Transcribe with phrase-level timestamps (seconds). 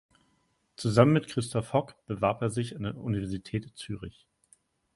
[0.77, 4.25] Zusammen mit Christoph Hock bewarb er sich an der Universität Zürich.